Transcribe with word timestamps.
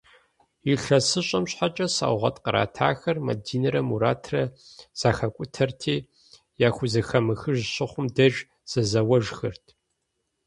Илъэсыщӏэм 0.71 1.45
щхьэкӏэ 1.51 1.87
сэугъэт 1.95 2.37
къратахэр, 2.43 3.17
Мадинэрэ 3.25 3.81
Муратрэ, 3.89 4.43
зэхакӏутэрти, 4.99 5.95
яхузэхэмыхыж 6.67 7.57
щыхъум 7.73 8.07
деж 8.15 8.35
зэзэуэжхэрт. 8.69 9.65